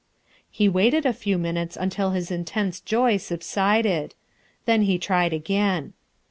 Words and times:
He 0.49 0.67
waited 0.67 1.05
a 1.05 1.13
few 1.13 1.37
minutes 1.37 1.77
until 1.77 2.09
his 2.09 2.31
intense 2.31 2.79
joy 2.79 3.17
subsided. 3.17 4.15
Then 4.65 4.81
he 4.81 4.97
tried 4.97 5.31
again. 5.31 5.93